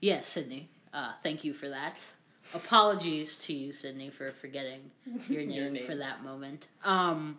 [0.00, 0.68] Yes, Sydney.
[0.92, 2.04] Uh, thank you for that.
[2.54, 4.90] Apologies to you, Sydney, for forgetting
[5.28, 5.86] your name, Your name.
[5.86, 6.66] for that moment.
[6.84, 7.38] Um,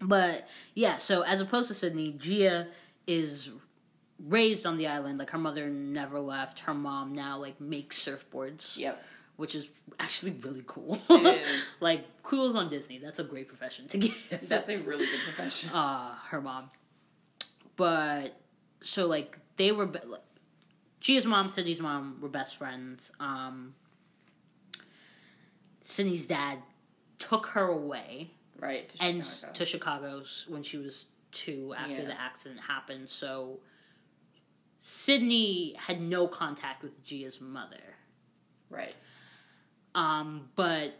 [0.00, 2.66] but yeah, so as opposed to Sydney, Gia
[3.06, 3.52] is
[4.18, 5.18] raised on the island.
[5.18, 6.60] Like her mother never left.
[6.60, 9.02] Her mom now like makes surfboards, Yep.
[9.36, 9.68] which is
[9.98, 11.00] actually really cool.
[11.08, 11.62] It is.
[11.80, 12.98] like cool is on Disney.
[12.98, 14.12] That's a great profession to get.
[14.48, 15.70] That's a really good profession.
[15.70, 16.70] uh her mom.
[17.76, 18.36] But
[18.82, 20.20] so like they were like,
[21.04, 23.10] Gia's mom, Sydney's mom were best friends.
[23.20, 23.74] Um
[25.82, 26.60] Sydney's dad
[27.18, 28.88] took her away right.
[28.88, 29.52] To and Chicago.
[29.52, 32.04] to Chicago s- when she was 2 after Yeah.
[32.06, 33.08] the accident happened.
[33.10, 33.60] So
[34.80, 37.96] Sydney had no contact with Gia's mother.
[38.70, 38.94] right.
[39.94, 40.94] Um, but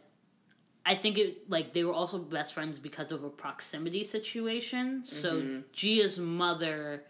[0.87, 5.05] I think it like they were also best friends because of a proximity situation.
[5.07, 5.65] So Mhm.
[5.73, 7.05] Gia's mother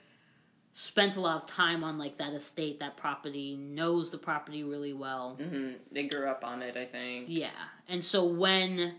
[0.77, 4.93] spent a lot of time on like that estate, that property, knows the property really
[4.93, 5.37] well.
[5.41, 7.27] hmm They grew up on it, I think.
[7.29, 7.51] Yeah.
[7.89, 8.97] And so when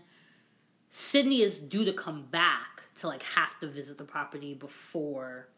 [0.88, 5.48] Sydney is due to come back to like have to visit the property before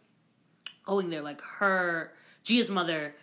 [0.85, 3.15] going there, like her Gia's mother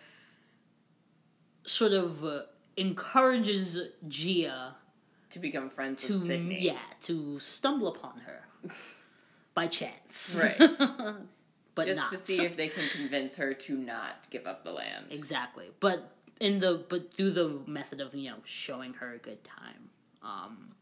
[1.64, 2.40] sort of uh,
[2.76, 4.74] encourages Gia
[5.30, 6.62] To become friends to with Sydney.
[6.64, 8.46] yeah to stumble upon her
[9.54, 10.70] by chance, Right.
[11.76, 14.72] but Just not to see if they can convince her to not give up the
[14.72, 15.06] land.
[15.10, 15.66] exactly.
[15.78, 16.10] But
[16.40, 19.90] in the but through the method of you know showing her a good time,
[20.22, 20.72] um,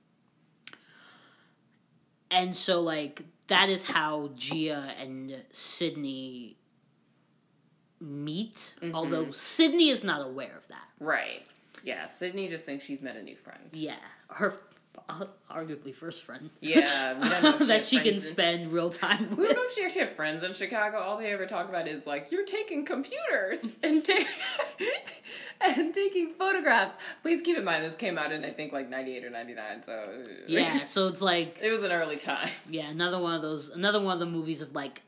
[2.31, 6.57] and so like that is how Gia and Sydney
[8.01, 8.75] meet.
[8.81, 8.95] Mhm.
[8.95, 10.89] Although Sydney is not aware of that.
[10.99, 11.47] Right.
[11.83, 13.69] Yeah, Sydney just thinks she's met a new friend.
[13.73, 13.97] Yeah,
[14.29, 14.59] her
[15.51, 16.51] arguably first friend.
[16.61, 19.39] Yeah, we don't know if she that she can in- spend real time With.
[19.39, 20.99] We don't know if she actually had friends in Chicago.
[20.99, 24.25] All they ever talk about is like you're taking computers and ta-
[25.61, 26.95] and taking photographs.
[27.23, 29.93] Please keep in mind this came out in I think like '98 or '99, so
[29.93, 32.51] uh, Yeah, so it's like it was an early time.
[32.69, 35.03] yeah, another one of those, another one of the movies of like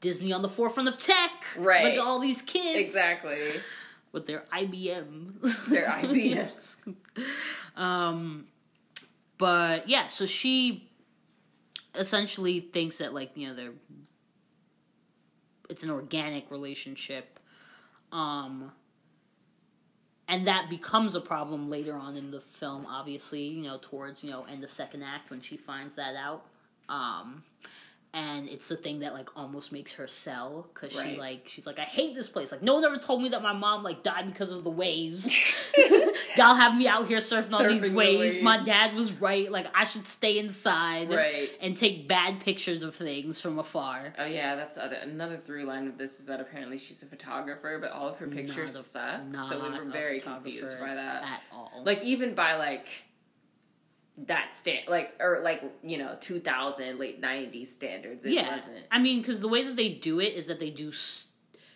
[0.00, 1.84] Disney on the forefront of tech, Right.
[1.96, 3.60] Like all these kids, Exactly.
[4.12, 6.76] with their IBM, Their IBMs.
[7.76, 8.46] um,
[9.40, 10.90] but yeah, so she
[11.94, 13.72] essentially thinks that like you know they're
[15.70, 17.40] it's an organic relationship,
[18.12, 18.70] um,
[20.28, 22.84] and that becomes a problem later on in the film.
[22.86, 26.44] Obviously, you know towards you know end of second act when she finds that out.
[26.90, 27.42] Um,
[28.12, 31.78] and it's the thing that like almost makes her sell because she like she's like
[31.78, 34.26] I hate this place like no one ever told me that my mom like died
[34.26, 35.32] because of the waves
[36.36, 38.38] y'all have me out here surfing on these Surfing the waves.
[38.42, 41.50] My dad was right like I should stay inside Right.
[41.60, 45.86] and take bad pictures of things from afar Oh yeah, that's other, another through line
[45.86, 48.88] of this is that apparently she's a photographer, but all of her pictures Not a-
[48.88, 49.20] suck.
[49.50, 51.22] So we were very confused by that.
[51.22, 52.86] at all Like even by like
[54.26, 58.24] that stand, like or like you know 2000 late 90s standards.
[58.24, 58.76] It yeah wasn't.
[58.90, 61.26] I mean because the way that they do it is that they do s-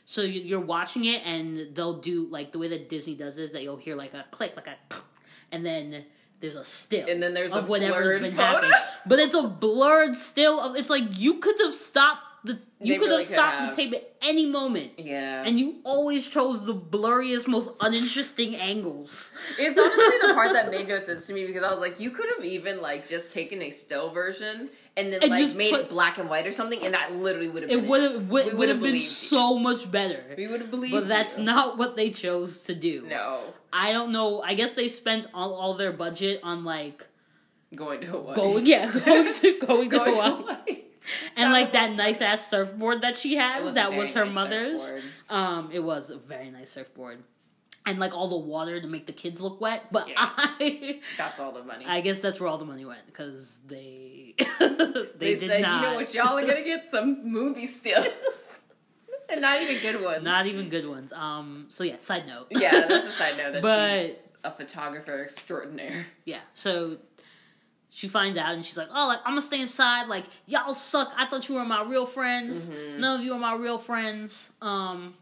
[0.05, 3.53] so you- you're watching it and they'll do like the way that Disney does is
[3.53, 4.77] that you'll hear like a click like a
[5.53, 6.05] and then
[6.41, 8.45] there's a still And then there's of a whatever's blurred been photo.
[8.47, 8.71] happening
[9.07, 13.07] but it's a blurred still of it's like you could have stopped the you could
[13.09, 13.71] really have stopped have.
[13.71, 15.43] the tape at any moment Yeah.
[15.47, 20.87] and you always chose the blurriest most uninteresting angles It's honestly the part that made
[20.89, 23.63] no sense to me because I was like, you could have even like just taken
[23.63, 26.53] a still version and then And like just made put- it black and white or
[26.53, 27.71] something, and that literally would have.
[27.73, 30.93] it would have would, would would've been so much better We would have believed.
[30.93, 31.45] but that's you.
[31.45, 34.41] not what they chose to do no I don't know.
[34.41, 37.05] I guess they spent all, all their budget on like
[37.75, 38.35] going to Hawaii.
[38.37, 40.31] going, yeah, going to going Going to Hawaii.
[40.43, 40.84] Hawaii.
[41.37, 43.63] and like that nice ass surfboard that she has.
[43.65, 44.83] was that was her nice mother's.
[44.83, 45.05] surfboard.
[45.31, 47.23] Um, it was a very nice surfboard,
[47.87, 49.85] and like all the water to make the kids look wet.
[49.93, 50.15] But Yeah.
[50.37, 51.85] I, That's all the money.
[51.87, 55.83] I guess that's where all the money went because they they, they did said, not.
[55.83, 58.07] you know what, y'all are gonna get some movie stills,
[59.29, 60.23] and not even good ones.
[60.25, 61.13] Not even good ones.
[61.13, 61.67] Um.
[61.69, 61.99] So yeah.
[61.99, 62.47] Side note.
[62.51, 63.53] yeah, that's a side note.
[63.55, 66.05] That But- she's a photographer extraordinaire.
[66.27, 66.41] Yeah.
[66.53, 66.99] So
[67.95, 70.09] she finds out and she's like, "Oh, like I'm gonna stay inside.
[70.09, 71.13] Like y'all suck.
[71.17, 72.69] I thought you were my real friends.
[72.69, 72.99] Mhm.
[72.99, 74.51] None of you are my real friends.
[74.61, 75.15] Um,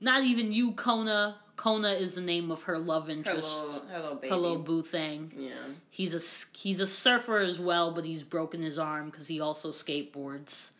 [0.00, 1.36] not even you, Kona.
[1.54, 3.48] Kona is the name of her love interest.
[3.88, 4.34] her little baby.
[4.34, 5.32] Little boo thing.
[5.38, 5.50] Yeah.
[5.90, 9.70] He's a he's a surfer as well, but he's broken his arm because he also
[9.70, 10.70] skateboards.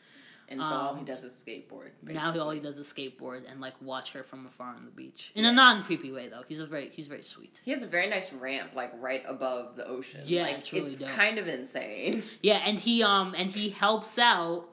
[0.48, 1.90] And so all Um, he does is skateboard.
[2.02, 2.40] Now basically.
[2.40, 5.44] all he does is skateboard and like watch her from afar on the beach in
[5.46, 6.42] a non creepy way though.
[6.46, 7.60] He's a very he's very sweet.
[7.64, 10.20] He has a very nice ramp, like right above the ocean.
[10.26, 11.08] Yeah, like, it's really dope.
[11.08, 12.22] kind of insane.
[12.42, 14.68] Yeah, and he um and he helps out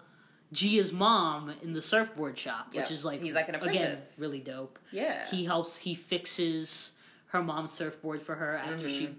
[0.52, 2.84] Gia's mom in the surfboard shop, Yep.
[2.84, 4.80] which is like He's like an again really dope.
[4.92, 5.28] Yeah.
[5.30, 5.78] He helps.
[5.78, 6.92] He fixes
[7.28, 9.14] her mom's surfboard for her after she Mhm.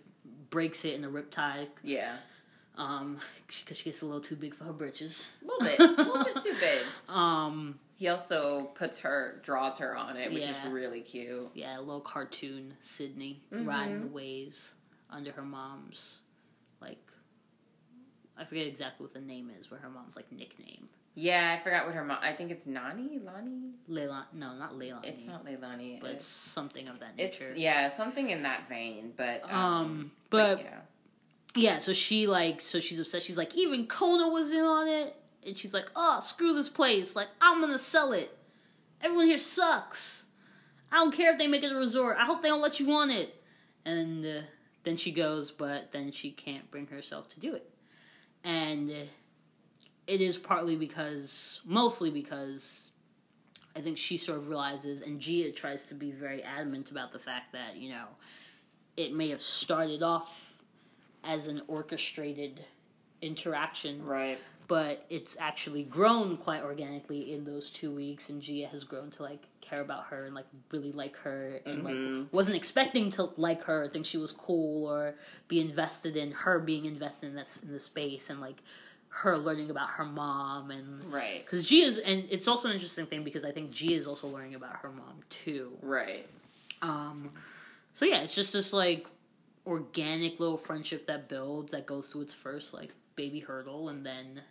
[0.51, 1.69] breaks it in a riptide.
[1.85, 2.17] yeah.
[2.81, 3.19] Um,
[3.59, 5.31] because she gets a little too big for her britches.
[5.43, 5.99] A little bit.
[5.99, 6.81] A little bit too big.
[7.09, 10.65] Um, He also puts her, draws her on it, which Yeah.
[10.67, 11.51] is really cute.
[11.55, 13.67] yeah, a little cartoon Sydney Mhm.
[13.67, 14.73] riding the waves
[15.11, 16.19] under her mom's
[16.81, 16.99] like.
[18.39, 20.89] I forget exactly what the name is, but her mom's like nickname.
[21.15, 22.19] Yeah, I forgot what her mom.
[22.23, 23.73] I think it's Nani, Lani.
[23.91, 25.05] Leilani, no, not Leilani.
[25.05, 26.01] It's not Leilani.
[26.01, 27.55] but it's It's, something of that it's nature.
[27.57, 29.13] yeah, something in that vein.
[29.17, 30.81] But um, Um, but yeah,
[31.55, 33.23] yeah, so she like, so she's upset.
[33.23, 37.17] She's like, even Kona was in on it, and she's like, oh, screw this place.
[37.17, 38.37] Like, I'm gonna sell it.
[39.01, 40.25] Everyone here sucks.
[40.93, 42.17] I don't care if they make it a resort.
[42.19, 43.43] I hope they don't let you on it.
[43.85, 44.41] And uh,
[44.83, 47.71] then she goes, but then she can't bring herself to do it.
[48.45, 49.05] And uh,
[50.07, 52.91] it is partly because, mostly because,
[53.77, 57.19] I think she sort of realizes, and Gia tries to be very adamant about the
[57.19, 58.07] fact that, you know,
[58.97, 60.50] it may have started off
[61.25, 62.65] as an orchestrated
[63.23, 64.39] interaction, right.
[64.69, 69.23] but it's actually grown quite organically in those two weeks, and Gia has grown to
[69.23, 72.23] like care about her and like really like her, and Mhm.
[72.23, 75.15] like wasn't expecting to like her, think she was cool, or
[75.49, 78.63] be invested in her being invested in this in the space, and like
[79.13, 81.45] her learning about her mom and Right.
[81.45, 84.55] because Gia's and it's also an interesting thing because I think Gia is also learning
[84.55, 85.77] about her mom too.
[85.83, 86.27] Right.
[86.81, 87.33] Um,
[87.93, 89.07] so yeah, it's just this like
[89.67, 94.43] organic little friendship that builds that goes through its first like baby hurdle, and then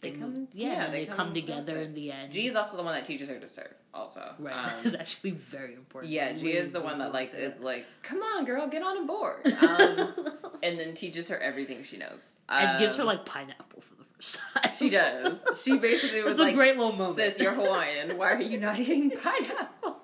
[0.00, 1.80] They move- come- yeah, yeah, they they, come come together closer.
[1.82, 2.32] in the end.
[2.32, 3.72] G is also the one that teaches her to surf.
[3.94, 6.12] Also, right, Um, this is actually very important.
[6.12, 8.98] yeah, Really G is the one that like is like, "Come on, girl, get on
[8.98, 10.14] a board," um,
[10.62, 14.04] and then teaches her everything she knows, and gives her Um, like pineapple for the
[14.16, 14.72] first time.
[14.78, 15.38] She does.
[15.64, 17.16] She basically was It's a great little moment.
[17.16, 18.16] "Sis, you're Hawaiian.
[18.18, 19.96] Why are you not eating pineapple?"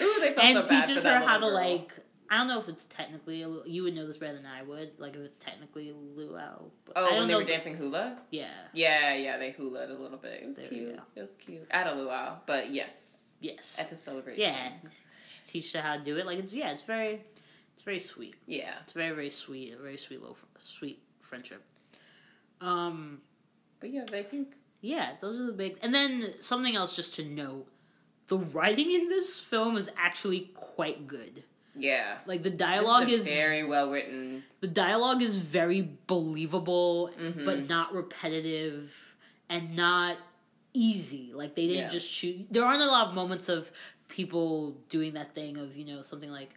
[0.00, 1.54] Ooh, they felt and so teaches her how to girl.
[1.54, 1.90] like.
[2.30, 4.92] I don't know if it's technically a you would know this better than I would.
[4.98, 6.64] Like if it's technically luau.
[6.84, 8.18] But I Oh, don't when they were dancing hula.
[8.30, 8.50] Yeah.
[8.72, 10.42] Yeah, yeah, they hulaed a little bit.
[10.42, 10.98] It was There cute.
[11.16, 13.76] It was cute at a luau, but yes, Yes.
[13.80, 14.40] at the celebration.
[14.42, 14.72] Yeah.
[15.46, 16.26] Teach her how to do it.
[16.26, 17.22] Like it's yeah, it's very,
[17.74, 18.34] it's very sweet.
[18.46, 18.72] yeah.
[18.82, 19.72] It's very very sweet.
[19.74, 21.62] A very sweet little sweet friendship.
[22.60, 23.20] Um.
[23.80, 25.78] But yeah, I think Yeah, those are the big.
[25.82, 27.66] And then something else just to note:
[28.26, 31.44] the writing in this film is actually quite good.
[31.78, 34.44] Yeah, Like the dialogue is very well written.
[34.60, 37.44] the dialogue is very believable, Mhm.
[37.44, 39.14] but not repetitive
[39.48, 40.16] and not
[40.74, 41.32] easy.
[41.32, 41.88] Like they didn't Yeah.
[41.88, 42.46] just shoot.
[42.50, 43.70] There aren't a lot of moments of
[44.08, 46.50] people doing that thing of you know something like,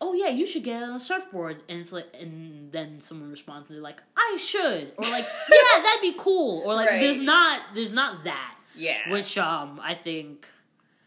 [0.00, 3.68] "Oh yeah, you should get on a surfboard," and it's like, and then someone responds
[3.68, 7.00] and they're like, "I should," or like, "Yeah, that'd be cool," or like, Right.
[7.00, 10.46] "There's not, there's not that," Yeah, which um I think.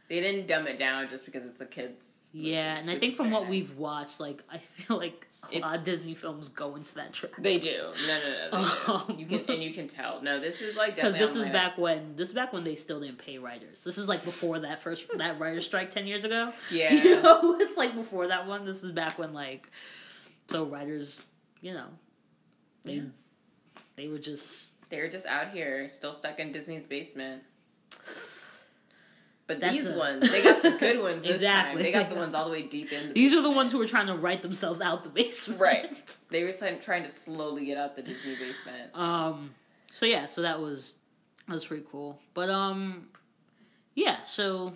[0.10, 2.02] they didn't dumb it down just because it's a kids.
[2.34, 3.50] Yeah, and I think from what nice.
[3.50, 7.32] we've watched, like I feel like a lot of Disney films go into that trap.
[7.40, 7.84] They do.
[8.06, 9.06] No, no, no.
[9.08, 9.20] They Um.
[9.20, 10.22] You can and you can tell.
[10.22, 13.00] No, this is like Because this is back when this is back when they still
[13.00, 13.84] didn't pay writers.
[13.84, 16.54] This is like before that first that writer strike ten years ago.
[16.72, 16.94] Yeah.
[16.94, 18.66] You know, it's like before that one.
[18.66, 19.72] This is back when like
[20.48, 21.20] so writers,
[21.62, 21.88] you know,
[22.84, 23.02] they Yeah.
[23.96, 27.42] they were just They're just out here, still stuck in Disney's basement.
[29.48, 31.76] But That's these a- ones, they got the good ones this Exactly.
[31.76, 31.84] time.
[31.84, 33.08] They got the ones all the way deep in.
[33.08, 35.62] The these are the ones who were trying to write themselves out the basement.
[35.62, 36.20] Right.
[36.30, 38.94] They were trying trying to slowly get out the Disney basement.
[38.94, 39.52] Um.
[39.90, 40.26] So yeah.
[40.26, 40.96] So that was
[41.48, 42.20] that was pretty cool.
[42.34, 43.08] But um.
[43.96, 44.24] Yeah.
[44.26, 44.74] So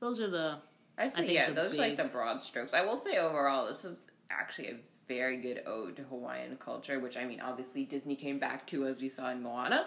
[0.00, 0.58] those are the
[0.96, 2.72] I'd say think yeah, those are like the broad strokes.
[2.74, 4.76] I will say overall, this is actually a
[5.08, 8.98] very good ode to Hawaiian culture, which I mean, obviously Disney came back to as
[9.00, 9.86] we saw in Moana,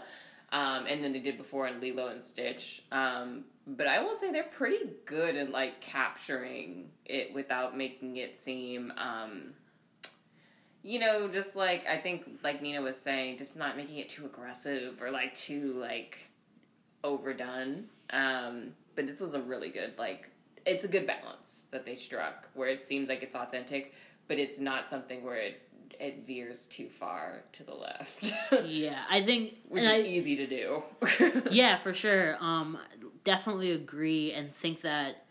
[0.56, 2.82] um, and then they did before in Lilo and Stitch.
[2.90, 8.40] Um, but I will say they're pretty good at like capturing it without making it
[8.40, 8.94] seem.
[8.98, 9.54] Um,
[10.82, 14.26] you know, just like I think, like Nina was saying, just not making it too
[14.26, 16.20] aggressive or like too like
[17.04, 17.88] overdone.
[18.12, 20.30] Um, but this was a really good like
[20.66, 23.94] it's a good balance that they struck where it seems like it's authentic,
[24.30, 25.65] but it's not something where it
[26.00, 28.34] it veers too far to the left,
[28.66, 29.04] yeah.
[29.10, 30.84] I think which is I, easy to do.
[31.52, 32.38] yeah, for sure.
[32.40, 32.78] Um,
[33.24, 35.26] definitely agree and think that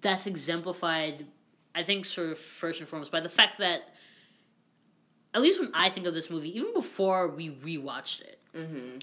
[0.00, 1.26] that's exemplified.
[1.74, 3.82] I think sort of first and foremost by the fact that,
[5.34, 8.98] at least when I think of this movie, even before we rewatched it, hmm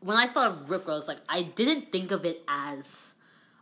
[0.00, 3.14] when I thought of Rip Road, it's like I didn't think of it as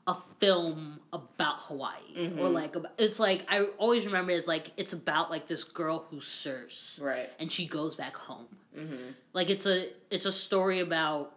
[0.07, 2.39] a film about Hawaii Mhm.
[2.39, 6.07] or like it's like I always remember it as like it's about like this girl
[6.11, 7.29] who surfs Right.
[7.41, 8.47] and she goes back home.
[8.75, 11.33] hmm Like it's a it's a story about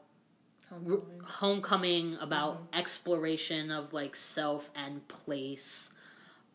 [0.70, 1.22] Homecoming.
[1.24, 5.90] homecoming about exploration of like self and place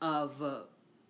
[0.00, 0.60] of uh,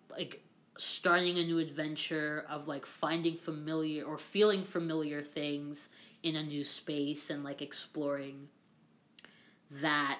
[0.09, 0.41] like
[0.77, 5.87] starting a new adventure of like finding familiar or feeling familiar things
[6.23, 8.47] in a new space and like exploring
[9.69, 10.19] that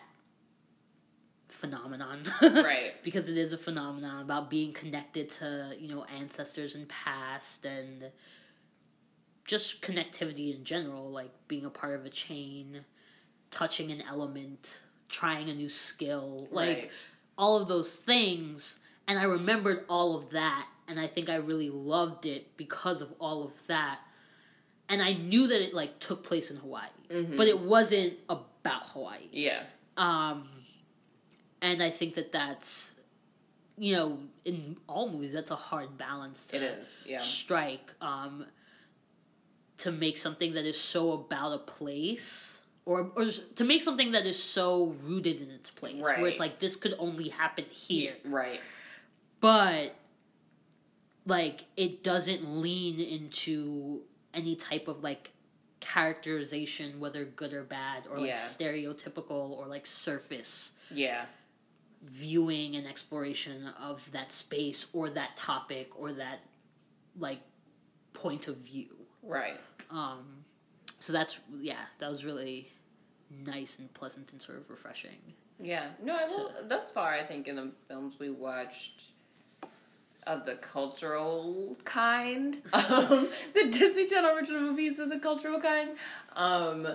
[1.56, 2.94] phenomenon Right.
[3.04, 8.12] because it is a phenomenon about being connected to you know ancestors and past and
[9.48, 12.82] just connectivity in general like being a part of a chain
[13.52, 16.92] touching an element trying a new skill like Right.
[17.38, 18.76] all of those things
[19.08, 23.14] and i remembered all of that and i think i really loved it because of
[23.20, 24.00] all of that
[24.90, 27.38] and i knew that it like took place in hawaii Mhm.
[27.38, 29.62] but it wasn't about hawaii Yeah.
[29.98, 30.50] um,
[31.62, 32.96] and I think that that's,
[33.78, 37.02] you know, in all movies, that's a hard balance to It is.
[37.06, 37.18] Yeah.
[37.20, 37.94] strike.
[38.02, 38.46] Um,
[39.78, 44.26] to make something that is so about a place, or or to make something that
[44.26, 48.62] is so rooted in its place, where it's like this could only happen here, Right.
[49.42, 49.96] but
[51.26, 54.02] like it doesn't lean into
[54.34, 55.32] any type of like
[55.82, 58.36] characterization whether good or bad or like Yeah.
[58.36, 61.26] stereotypical or like surface Yeah.
[62.06, 66.40] Viewing and exploration of that space or that topic or that
[67.20, 67.40] like
[68.14, 68.88] point of view
[69.24, 69.60] Right.
[69.90, 70.24] um
[71.00, 72.70] so that's yeah that was really
[73.46, 75.18] nice and pleasant and sort of refreshing
[75.60, 75.88] Yeah.
[76.04, 76.52] No, I will.
[76.68, 79.04] Thus far, I think in the films we watched
[80.28, 83.08] of the cultural kind, um,
[83.54, 85.92] the Disney Channel original movies of the cultural kind,
[86.36, 86.88] um,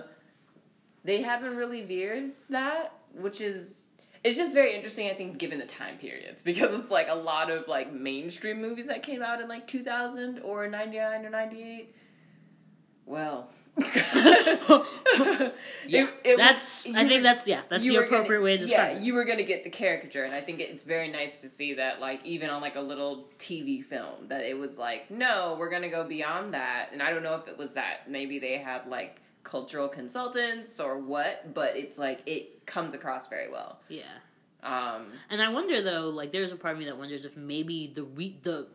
[1.03, 3.87] they haven't really veered that, which is.
[4.23, 7.49] It's just very interesting, I think, given the time periods, because it's like a lot
[7.49, 11.95] of like mainstream movies that came out in like 2000 or 99 or 98.
[13.07, 13.93] Well, yeah
[15.87, 18.57] It- it was- that's i think were- that's yeah that's the were gonna- appropriate way
[18.57, 21.07] to describe yeah, it you were gonna get the caricature, and I think it's very
[21.09, 24.77] nice to see that, like, even on like a little TV film, that it was
[24.77, 26.89] like, no, we're gonna go beyond that.
[26.91, 30.97] And I don't know if it was that maybe they had like cultural consultants or
[30.97, 33.79] what, but it's like it comes across very well.
[33.89, 34.03] yeah
[34.63, 37.91] Um, And I wonder though, like there's a part of me that wonders if maybe
[37.93, 38.67] the re- the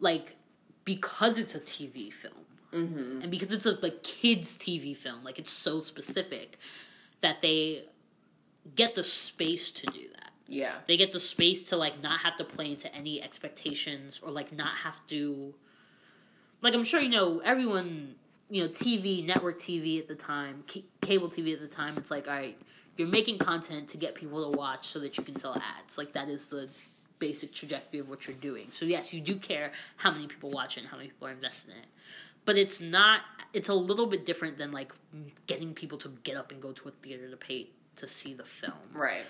[0.00, 0.36] like
[0.84, 2.34] because it's a TV film
[2.72, 3.22] mhm.
[3.22, 6.58] and because it's a like kids TV film, like it's so specific
[7.20, 7.84] that they
[8.74, 10.30] get the space to do that.
[10.46, 14.30] yeah, They get the space to like not have to play into any expectations or
[14.30, 15.54] like not have to
[16.62, 18.14] like I'm sure you know everyone
[18.50, 22.10] you know TV network TV at the time c- cable TV at the time it's
[22.10, 22.58] like all right
[22.96, 25.96] you're making content to get people to watch so that you can sell ads.
[25.96, 26.68] Like that is the
[27.20, 28.66] basic trajectory of what you're doing.
[28.70, 31.32] So yes you do care how many people watch it and how many people are
[31.32, 31.86] invested in it.
[32.44, 33.20] But it's not
[33.52, 34.92] it's a little bit different than like
[35.46, 38.44] getting people to get up and go to a theater to pay to see the
[38.44, 38.72] film.
[38.92, 39.24] Right,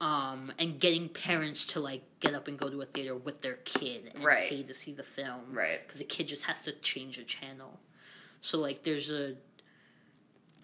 [0.00, 3.54] um, and getting parents to like get up and go to a theater with their
[3.64, 4.48] kid and Right.
[4.50, 7.78] pay to see the film, right, Because the kid just has to change a channel.
[8.44, 9.36] So like, there's a,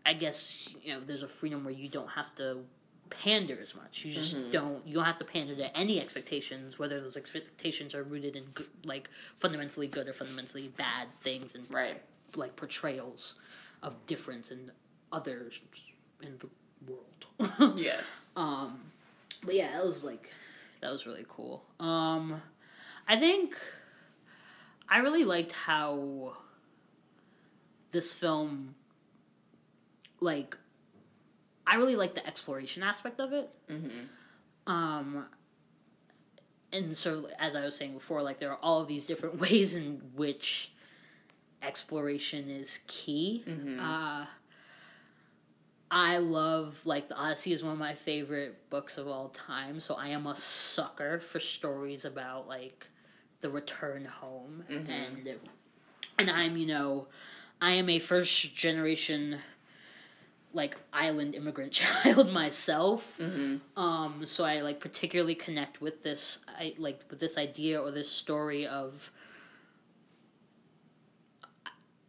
[0.04, 2.58] I guess you know, there's a freedom where you don't have to
[3.08, 4.04] pander as much.
[4.04, 4.50] You just Mhm.
[4.52, 4.86] don't.
[4.86, 8.68] You don't have to pander to any expectations, whether those expectations are rooted in good,
[8.84, 9.08] like
[9.38, 12.02] fundamentally good or fundamentally bad things, and right.
[12.36, 13.36] like portrayals
[13.82, 14.70] of difference in
[15.10, 15.58] others
[16.22, 16.50] in the
[16.86, 17.78] world.
[17.78, 18.30] Yes.
[18.36, 18.78] Um,
[19.42, 20.28] but yeah, that was like
[20.82, 21.64] that was really cool.
[21.80, 22.42] Um,
[23.08, 23.56] I think
[24.86, 26.36] I really liked how
[27.90, 28.74] this film,
[30.20, 30.56] like,
[31.66, 33.50] I really like the exploration aspect of it.
[33.68, 34.70] Mm-hmm.
[34.72, 35.26] Um,
[36.72, 39.74] and so, as I was saying before, like there are all of these different ways
[39.74, 40.72] in which
[41.62, 43.44] exploration is key.
[43.46, 43.78] Mhm.
[43.80, 44.26] Uh,
[45.90, 49.80] I love like the Odyssey is one of my favorite books of all time.
[49.80, 52.86] So I am a sucker for stories about like
[53.40, 54.88] the return home Mhm.
[54.88, 55.40] and
[56.18, 57.08] and I'm you know
[57.60, 59.38] I am a first generation
[60.52, 61.72] like island immigrant
[62.04, 63.18] child myself.
[63.18, 63.80] Mm-hmm.
[63.80, 68.10] Um, so I like particularly connect with this, I like with this idea or this
[68.10, 69.10] story of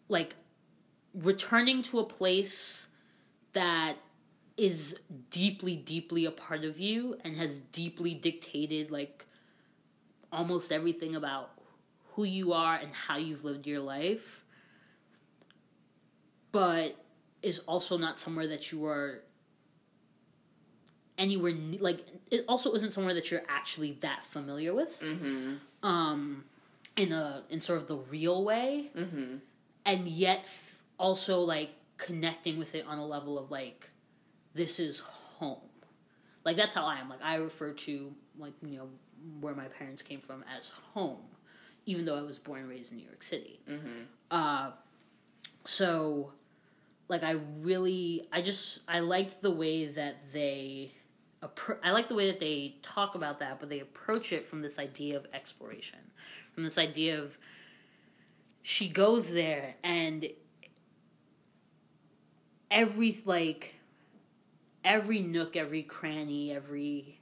[0.10, 0.36] like
[1.14, 2.88] returning to a place
[3.54, 3.98] that
[4.58, 4.96] is
[5.30, 9.26] deeply, deeply a part of you and has deeply dictated like
[10.32, 11.52] almost everything about
[12.14, 14.41] who you are and how you've lived your life,
[16.52, 16.96] but
[17.42, 19.22] is also not somewhere that you are
[21.18, 25.56] anywhere ne- like it also isn't somewhere that you're actually that familiar with Mm-hmm.
[25.88, 26.46] um
[26.96, 29.36] in a in sort of the real way Mm-hmm.
[29.86, 33.90] and yet f- also like connecting with it on a level of like
[34.54, 35.60] this is home
[36.44, 38.90] like that's how i am like i refer to like you know
[39.40, 41.20] where my parents came from as home
[41.86, 43.88] even though i was born and raised in new york city Mm-hmm.
[44.32, 44.72] uh
[45.66, 46.32] so
[47.12, 50.92] like i really i just i liked the way that they
[51.84, 54.80] i like the way that they talk about that but they approach it from this
[54.80, 56.00] idea of exploration
[56.54, 57.38] from this idea of
[58.62, 60.30] she goes there and
[62.72, 63.76] every like
[64.86, 67.20] every nook every cranny every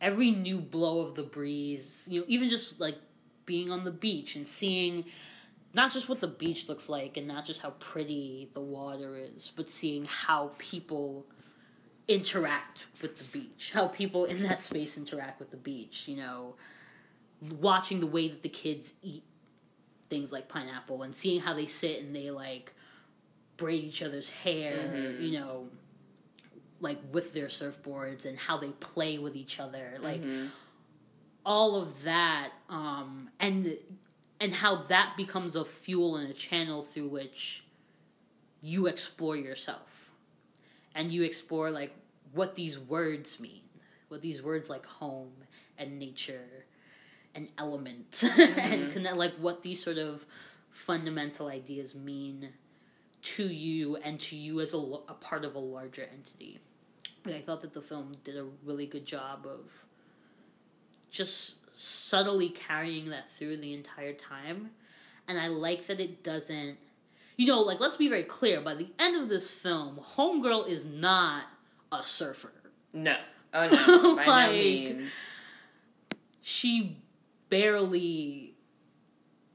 [0.00, 2.96] every new blow of the breeze you know even just like
[3.44, 5.04] being on the beach and seeing
[5.74, 9.52] not just what the beach looks like and not just how pretty the water is
[9.56, 11.24] but seeing how people
[12.08, 16.54] interact with the beach how people in that space interact with the beach you know
[17.60, 19.22] watching the way that the kids eat
[20.08, 22.72] things like pineapple and seeing how they sit and they like
[23.56, 25.22] braid each other's hair, Mhm.
[25.22, 25.68] you know,
[26.80, 30.50] like with their surfboards and how they play with each other, like Mhm.
[31.46, 33.78] all of that, um, and
[34.42, 37.64] and how that becomes a fuel and a channel through which
[38.60, 40.10] you explore yourself,
[40.96, 41.94] and you explore like
[42.32, 43.62] what these words mean,
[44.08, 45.30] what these words like home
[45.78, 46.66] and nature
[47.36, 48.90] and element and mm-hmm.
[48.90, 50.26] connect like what these sort of
[50.70, 52.48] fundamental ideas mean
[53.22, 56.58] to you and to you as a, a part of a larger entity.
[57.24, 59.70] Like, I thought that the film did a really good job of
[61.12, 64.70] just subtly carrying that through the entire time.
[65.28, 66.76] And I like that it doesn't,
[67.36, 70.84] you know, like, let's be very clear by the end of this film, Homegirl is
[70.84, 71.44] not
[71.90, 72.52] a surfer.
[72.92, 73.16] No.
[73.54, 73.68] Oh
[74.16, 74.22] no.
[74.30, 74.96] Like-
[76.40, 76.96] she
[77.48, 78.54] barely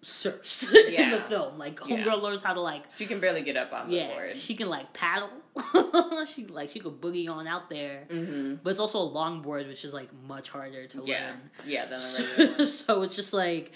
[0.02, 1.58] surfs in the film.
[1.58, 1.98] Like Yeah.
[1.98, 4.38] homegirl learns how to like She can barely get up on the yeah, board.
[4.38, 5.30] she can like paddle.
[6.34, 8.08] she like she could boogie on out there.
[8.10, 8.56] mm-hmm.
[8.64, 11.28] But it's also a longboard, which is like much harder to Yeah.
[11.32, 11.38] learn.
[11.66, 11.90] Yeah.
[11.90, 12.66] Regular one.
[12.68, 13.72] so it's just like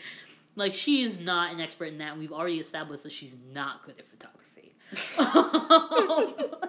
[0.56, 2.18] like she is not an expert in that.
[2.18, 4.76] We've already established that she's not good at photography.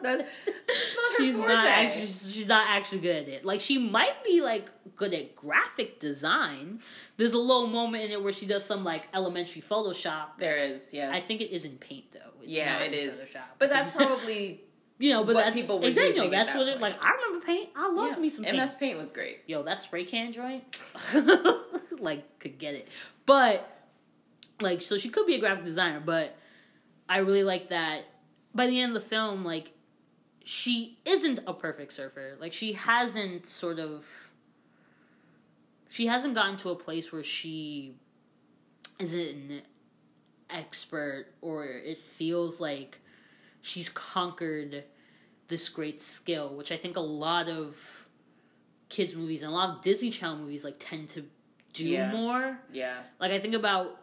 [0.03, 1.49] That's not she's forte.
[1.55, 3.45] not actually she's not actually good at it.
[3.45, 6.81] Like she might be like good at graphic design.
[7.17, 10.39] There's a little moment in it where she does some like elementary Photoshop.
[10.39, 10.83] There is.
[10.93, 11.11] Yes.
[11.15, 12.19] I think it is in Paint though.
[12.43, 13.17] It's yeah, not it in is.
[13.19, 13.41] Photoshop.
[13.59, 14.61] But It's in- that's probably
[15.03, 16.95] you know, but what that's people exactly that's that what it like.
[17.03, 17.71] I remember Paint.
[17.75, 18.23] I loved yeah.
[18.23, 18.57] me some Paint.
[18.57, 19.41] MS Paint was great.
[19.49, 20.85] Yo, that spray can joint,
[21.99, 22.87] like could get it.
[23.27, 23.69] But
[24.61, 26.37] like, so she could be a graphic designer, but
[27.09, 28.05] I really like that.
[28.55, 29.73] By the end of the film, like
[30.45, 32.37] she isn't a perfect surfer.
[32.41, 34.07] Like she hasn't sort of
[35.89, 37.97] she hasn't gotten to a place where she
[39.01, 39.63] is an
[40.49, 43.01] expert or it feels like
[43.63, 44.85] she's conquered
[45.53, 47.77] this great skill, which I think a lot of
[48.89, 51.25] kids movies and a lot of Disney Channel movies like tend to
[51.75, 52.11] do Yeah.
[52.11, 52.59] more.
[52.73, 53.03] Yeah.
[53.21, 54.01] Like I think about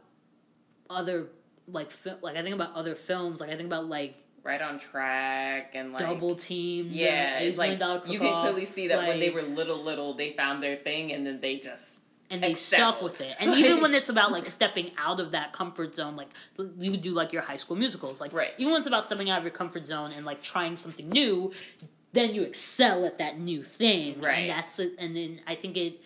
[0.89, 1.27] other
[1.67, 3.41] like fi- like I think about other films.
[3.41, 6.87] Like I think about like Right on track and like Double Team.
[6.91, 10.63] Yeah, it's like you can clearly see that when they were little, little, they found
[10.63, 11.98] their thing, and then they just
[12.29, 12.95] and they excelled.
[12.95, 13.35] stuck with it.
[13.39, 16.29] And even when it's about like stepping out of that comfort zone, like
[16.77, 18.51] you would do like your high school musicals, like Right.
[18.57, 21.51] even when it's about stepping out of your comfort zone and like trying something new,
[22.13, 24.33] then you excel at that new thing, Right.
[24.39, 24.93] And that's it.
[24.99, 26.01] And then I think it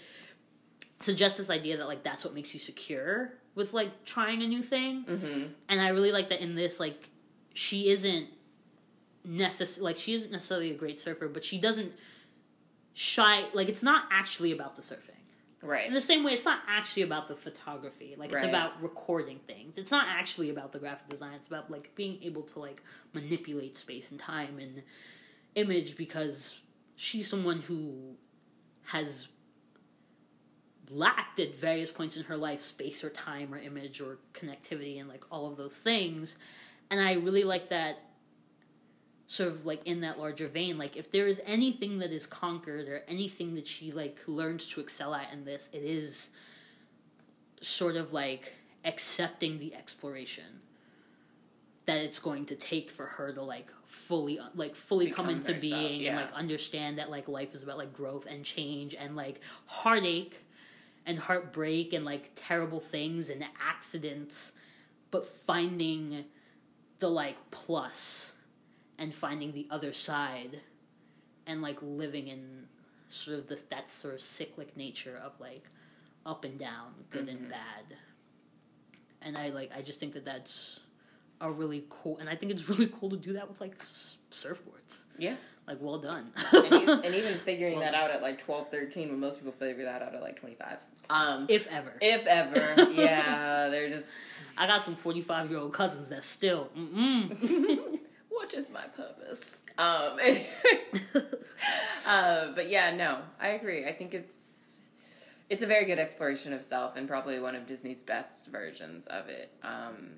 [1.00, 4.64] suggests this idea that like that's what makes you secure with like trying a new
[4.64, 5.04] thing.
[5.04, 7.10] hmm And I really like that in this, like
[7.54, 8.28] she isn't
[9.28, 11.92] necess like she isn't necessarily a great surfer, but she doesn't
[12.94, 15.10] shy like it's not actually about the surfing.
[15.64, 15.88] Right.
[15.88, 18.16] In the same way, it's not actually about the photography.
[18.18, 18.50] Like it's Right.
[18.50, 19.78] about recording things.
[19.78, 21.34] It's not actually about the graphic design.
[21.34, 22.82] It's about like being able to like
[23.14, 24.84] manipulate space and time and
[25.56, 26.60] image because
[26.96, 28.16] she's someone who
[28.84, 29.28] has
[30.90, 35.10] lacked at various points in her life space or time or image or connectivity and
[35.10, 36.38] like all of those things.
[36.92, 38.00] And I really like that
[39.34, 42.88] sort of like in that larger vein like if there is anything that is conquered
[42.88, 46.30] or anything that she like learns to excel at in this it is
[47.60, 48.54] sort of like
[48.86, 50.62] accepting the exploration
[51.86, 55.52] that it's going to take for her to like fully uh, like fully come into
[55.52, 59.16] herself, being and like understand that like life is about like growth and change and
[59.16, 60.46] like heartache
[61.08, 64.52] and heartbreak and like terrible things and accidents
[65.10, 66.24] but finding
[67.00, 68.34] the like plus
[68.98, 70.62] and finding the other side
[71.48, 72.68] and like living in
[73.10, 75.66] sort of this that sort of cyclic nature of like
[76.26, 77.50] up and down good and Mhm.
[77.50, 77.98] bad
[79.22, 80.80] and i like i just think that that's
[81.42, 84.16] are really cool, and I think it's really cool to do that with like s-
[84.32, 84.96] surfboards.
[85.18, 85.36] Yeah.
[85.68, 86.32] Like, well done.
[86.54, 89.52] and, even, and even figuring Well- that out at like 12, 13, when most people
[89.52, 90.78] figure that out at like 25.
[91.10, 91.92] Um, if ever.
[92.00, 92.92] if ever.
[92.94, 94.06] yeah, they're just,
[94.58, 97.93] I got some 45 year old cousins that still, mm
[98.54, 99.58] what is my purpose?
[99.78, 100.20] Um,
[102.08, 103.86] uh, but yeah, no, I agree.
[103.86, 104.38] I think it's
[105.50, 109.28] it's a very good exploration of self and probably one of Disney's best versions of
[109.28, 109.52] it.
[109.64, 110.10] Um,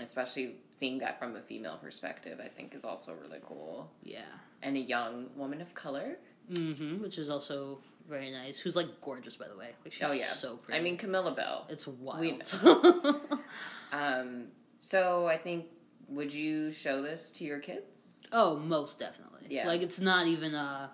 [0.00, 3.90] especially seeing that from a female perspective, I think is also really cool.
[4.02, 4.20] yeah.
[4.62, 6.16] And a young woman of color.
[6.52, 8.58] hmm which is also very nice.
[8.58, 9.70] Who's like gorgeous, by the way.
[9.84, 10.78] Like, she's oh yeah, so pretty.
[10.80, 11.66] I mean Camila Belle.
[11.68, 13.20] it's we wild.
[13.92, 14.46] Um,
[14.80, 15.66] so I think
[16.08, 17.86] would you show this to your kids?
[18.32, 19.46] oh, most definitely.
[19.48, 19.66] Yeah.
[19.66, 20.88] Like, it's not even, uh,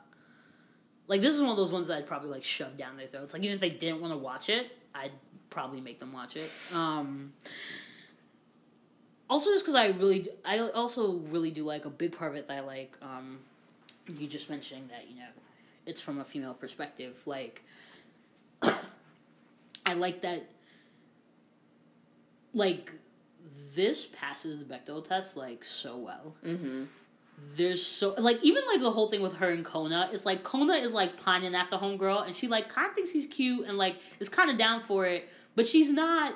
[1.09, 3.33] like, this is one of those ones that I'd probably, like, shove down their throats.
[3.33, 5.13] Like, even if they didn't want to watch it, I'd
[5.51, 6.51] probably make them watch it.
[6.73, 7.33] Um,
[9.29, 12.37] also, just because I really, do, I also really do like a big part of
[12.37, 12.97] it that I like.
[13.01, 13.39] Um,
[14.07, 15.29] you just mentioning that you know,
[15.87, 17.23] it's from a female perspective.
[17.27, 17.63] Like,
[18.63, 20.45] I like that.
[22.53, 22.93] Like,
[23.75, 26.35] this passes the Bechdel test like so well.
[26.45, 26.85] Mm-hmm.
[27.57, 30.75] There's so like even like the whole thing with her and Kona It's like Kona
[30.75, 33.97] is like pining after homegirl and she like kind of thinks he's cute and like
[34.21, 36.35] is kind of down for it, but she's not.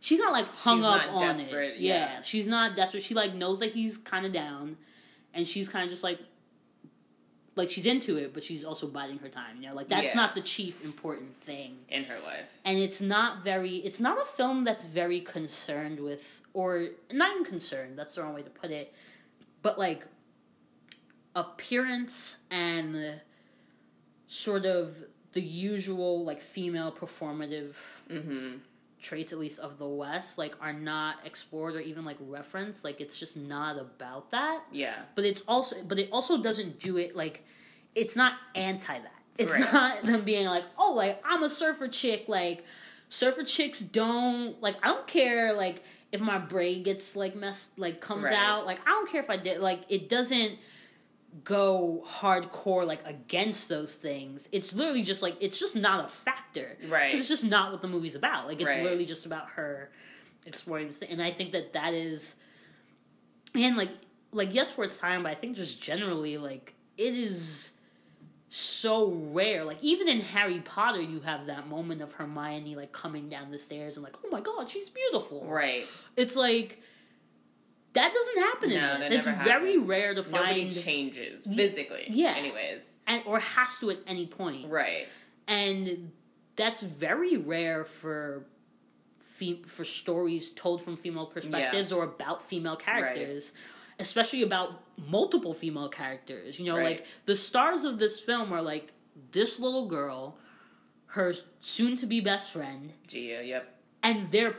[0.00, 1.80] She's not like hung She's up not on desperate, it.
[1.80, 2.20] yeah.
[2.20, 3.02] she's not desperate.
[3.02, 4.76] She like knows that he's kind of down,
[5.32, 6.18] and she's kind of just like,
[7.56, 9.56] like she's into it, but she's also biding her time.
[9.60, 10.20] You know, like that's Yeah.
[10.22, 12.46] not the chief important thing In her life.
[12.64, 17.44] and it's not very it's not a film that's very concerned with or not even
[17.44, 18.92] concerned that's the wrong way to put it
[19.62, 20.04] but like
[21.34, 23.20] appearance and
[24.26, 27.74] sort of the usual like female performative
[28.10, 28.56] Mm-hmm.
[29.04, 33.00] Traits at least of the west like are not explored or even like referenced like
[33.02, 34.94] it's just not about that Yeah.
[35.14, 37.44] but it's also but it also doesn't do it like
[37.94, 39.72] it's not anti that it's Right.
[39.72, 42.64] not them being like oh like i'm a surfer chick like
[43.10, 48.00] surfer chicks don't like i don't care like if my braid gets like messed like
[48.00, 48.34] comes Right.
[48.34, 50.58] out like i don't care if i did like it doesn't
[51.42, 56.78] go hardcore like against those things it's literally just like it's just not a factor
[56.88, 57.12] Right.
[57.12, 58.82] it's just not what the movie's about like it's Right.
[58.82, 59.90] literally just about her
[60.46, 62.36] exploring this and i think that that is
[63.56, 63.90] and like
[64.30, 67.72] like yes for its time but i think just generally like it is
[68.48, 73.28] so rare like even in harry potter you have that moment of hermione like coming
[73.28, 75.84] down the stairs and like oh my god she's beautiful Right.
[76.16, 76.80] it's like
[77.94, 80.64] that doesn't happen in No, this that it's very rare to find.
[80.68, 82.06] Nobody changes physically.
[82.10, 82.34] yeah.
[82.36, 82.82] Anyways.
[83.06, 85.06] and or has to at any point Right.
[85.48, 86.10] and
[86.56, 88.46] that's very rare for
[89.66, 93.52] for stories told from female perspectives or about female characters
[93.98, 96.98] especially about multiple female characters you know Right.
[96.98, 98.92] like the stars of this film are like
[99.32, 100.38] this little girl
[101.06, 103.42] her soon to be best friend Gia.
[103.44, 103.74] Yep.
[104.04, 104.54] and their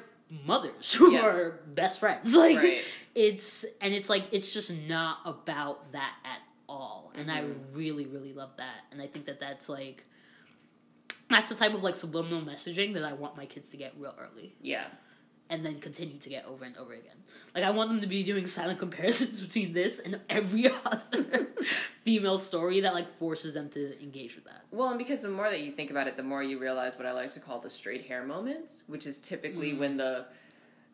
[0.46, 1.26] mothers who Yeah.
[1.26, 2.82] are best friends like Right.
[3.14, 7.56] it's and it's like it's just not about that at all and i Mhm.
[7.74, 10.04] really really love that and i think that that's like
[11.30, 14.16] that's the type of like subliminal messaging that i want my kids to get real
[14.20, 14.88] early Yeah.
[15.50, 17.16] And then continue to get over and over again
[17.54, 21.48] like i want them to be doing silent comparisons between this and every other
[22.04, 25.50] female story that like forces them to engage with that Well, and because the more
[25.50, 27.70] that you think about it, the more you realize what I like to call the
[27.70, 29.80] straight hair moments, which is typically Mm.
[29.80, 30.26] when the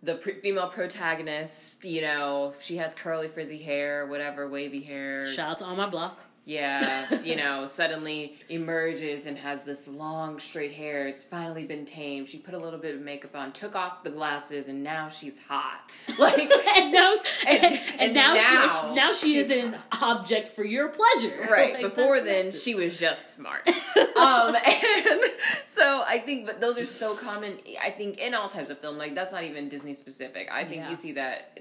[0.03, 5.25] the pr- female protagonist, you know, she has curly frizzy hair, whatever, wavy hair.
[5.27, 10.39] shout out to on my block Yeah, you know, suddenly emerges and has this long
[10.39, 11.08] straight hair.
[11.08, 12.30] It's finally been tamed.
[12.30, 15.38] She put a little bit of makeup on, took off the glasses, and now she's
[15.47, 15.82] hot.
[16.17, 17.15] Like, and now
[17.47, 21.47] and, And- and, now, now she, now she is an object for your pleasure.
[21.49, 23.67] right Like, before then, she was just smart.
[24.17, 25.21] um, and
[25.67, 27.60] so I think, but those are so common.
[27.82, 30.49] I think in all types of film, like that's not even Disney specific.
[30.51, 30.89] I think Yeah.
[30.89, 31.60] you see that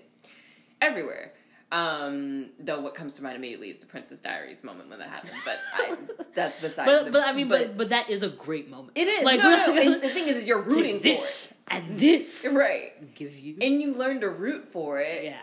[0.80, 1.32] everywhere.
[1.72, 5.34] Um, though what comes to mind immediately is the Princess Diaries moment when that happens.
[5.44, 5.96] But I,
[6.34, 6.86] that's beside.
[6.86, 8.92] But the, but I mean but, but that is a great moment.
[8.96, 12.54] it is like no, no, the thing is, is you're rooting this and this it,
[12.54, 13.14] right?
[13.14, 15.22] give you And you learn to root for it.
[15.24, 15.36] yeah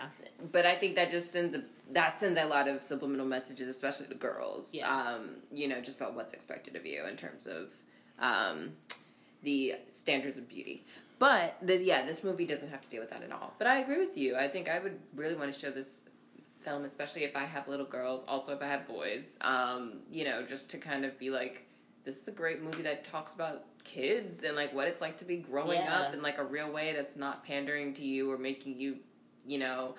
[0.52, 4.08] but I think that just sends a that sends a lot of subliminal messages, especially
[4.08, 4.70] to girls.
[4.72, 4.94] Yeah.
[4.94, 7.70] Um, you know, just about what's expected of you in terms of
[8.20, 8.74] um,
[9.44, 10.86] the standards of beauty.
[11.20, 13.54] But the, yeah, this movie doesn't have to deal with that at all.
[13.58, 14.36] But I agree with you.
[14.36, 16.02] I think I would really want to show this
[16.68, 18.24] film, especially if I have little girls.
[18.28, 19.38] Also, if I have boys.
[19.42, 21.66] Um, you know, just to kind of be like,
[22.04, 25.26] this is a great movie that talks about kids and like what it's like to
[25.26, 26.00] be growing Yeah.
[26.00, 28.98] up in like a real way that's not pandering to you or making you,
[29.46, 29.96] you know,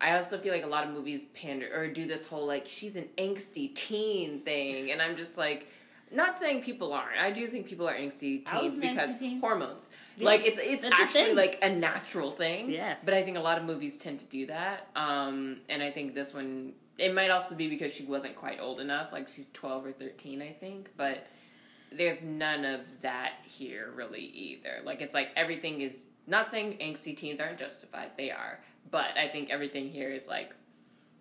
[0.00, 2.96] I also feel like a lot of movies pander or do this whole like she's
[2.96, 5.66] an angsty teen thing, and I'm just like,
[6.14, 7.18] not saying people aren't.
[7.18, 9.40] I do think people are angsty teens because teen.
[9.40, 9.88] hormones.
[10.16, 12.70] Yeah, like it's it's that's actually like a natural thing.
[12.70, 12.96] Yeah.
[13.04, 14.88] But I think a lot of movies tend to do that.
[14.94, 18.80] Um, and I think this one it might also be because she wasn't quite old
[18.80, 19.12] enough.
[19.12, 20.90] Like she's twelve or thirteen, I think.
[20.96, 21.26] But
[21.90, 24.80] there's none of that here really either.
[24.84, 28.10] Like it's like everything is not saying angsty teens aren't justified.
[28.16, 28.60] They are.
[28.90, 30.54] But I think everything here is like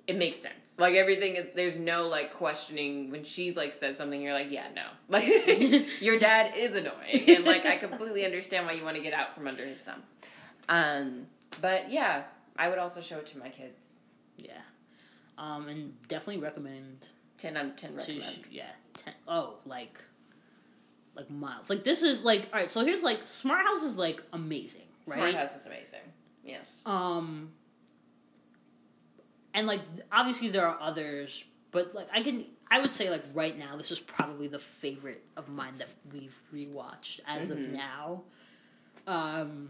[0.07, 0.77] it makes sense.
[0.79, 4.67] Like everything is there's no like questioning when she like says something you're like, yeah,
[4.75, 4.85] no.
[5.09, 5.27] Like
[6.01, 9.35] your dad is annoying and like I completely understand why you want to get out
[9.35, 10.01] from under his thumb.
[10.69, 11.27] Um
[11.59, 12.23] but yeah,
[12.57, 13.99] I would also show it to my kids.
[14.37, 14.61] Yeah.
[15.37, 17.07] Um, and definitely recommend.
[17.39, 18.43] 10 out of 10 So you recommend.
[18.43, 18.69] should, yeah.
[18.95, 19.97] Ten, oh, like,
[21.15, 21.69] like miles.
[21.69, 22.69] Like this is like all right.
[22.69, 25.17] So here's like Smart House is like amazing, right?
[25.17, 25.99] Smart House is amazing.
[26.43, 26.67] Yes.
[26.85, 27.51] Um,
[29.53, 33.57] and like obviously there are others, but like I can I would say like right
[33.57, 37.71] now this is probably the favorite of mine that we've rewatched as of Mhm.
[37.73, 38.23] now.
[39.07, 39.69] Um,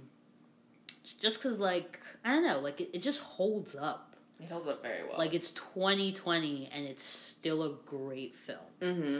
[1.19, 4.15] just because like I don't know, like it, it just holds up.
[4.39, 5.17] It holds up very well.
[5.17, 9.19] Like it's 2020 and it's still a great film, mm-hmm.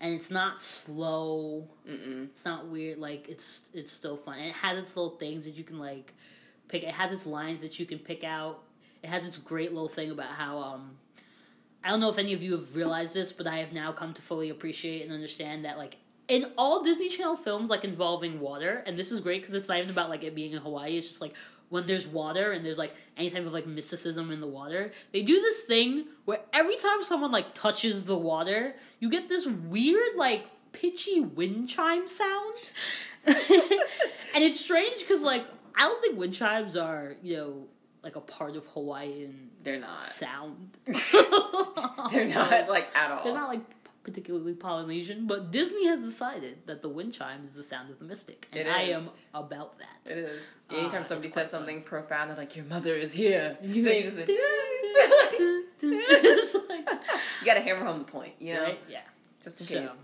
[0.00, 1.68] and it's not slow.
[1.88, 2.24] Mm-mm.
[2.26, 2.98] It's not weird.
[2.98, 4.38] Like it's it's still fun.
[4.38, 6.12] And it has its little things that you can like
[6.68, 6.82] pick.
[6.82, 8.62] It has its lines that you can pick out.
[9.02, 10.96] It has its great little thing about how um
[11.84, 14.12] I don't know if any of you have realized this, but I have now come
[14.14, 18.82] to fully appreciate and understand that like in all Disney Channel films like involving water,
[18.86, 20.98] and this is great because it's not even about like it being in Hawaii.
[20.98, 21.34] It's just like
[21.70, 25.22] when there's water and there's like any type of like mysticism in the water, they
[25.22, 30.16] do this thing where every time someone like touches the water, you get this weird
[30.16, 32.54] like pitchy wind chime sound.
[33.26, 37.66] and it's strange because like I don't think wind chimes are you know
[38.02, 40.02] like a part of Hawaiian They're not.
[40.02, 40.76] sound.
[40.86, 43.24] They're not like at all.
[43.24, 43.60] They're not like
[44.04, 48.06] particularly Polynesian, but Disney has decided that the wind chime is the sound of the
[48.06, 50.10] mystic, and I am about that.
[50.10, 50.40] It is.
[50.70, 51.60] Anytime uh, it's somebody says fun.
[51.60, 54.16] something profound, they're like, "Your mother is here." And you Then go, you just
[56.68, 56.88] like-
[57.40, 58.78] you gotta hammer home the point, you know, right?
[58.88, 59.00] Yeah.
[59.44, 59.96] just in So- case.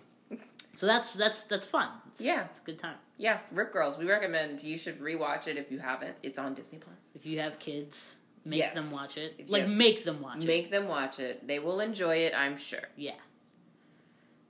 [0.74, 1.88] So that's that's that's fun.
[2.12, 2.44] It's, Yeah.
[2.44, 2.96] it's a good time.
[3.16, 3.96] Yeah, Rip Girls.
[3.98, 6.16] We recommend you should rewatch it if you haven't.
[6.22, 6.96] It's on Disney Plus.
[7.14, 8.74] If you have kids, make Yes.
[8.74, 9.48] them watch it.
[9.48, 10.46] Like make them watch it.
[10.46, 11.46] Make them watch it.
[11.46, 12.88] They will enjoy it, I'm sure.
[12.96, 13.14] Yeah.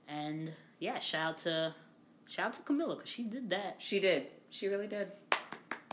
[0.07, 1.75] And yeah, shout out to
[2.27, 3.75] shout out to Camila because she did that.
[3.79, 4.27] She did.
[4.49, 5.11] She really did.